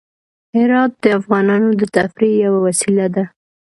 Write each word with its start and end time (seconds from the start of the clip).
هرات 0.57 0.91
د 1.03 1.05
افغانانو 1.19 1.69
د 1.79 1.83
تفریح 1.95 2.33
یوه 2.45 2.59
وسیله 2.67 3.07
ده. 3.15 3.23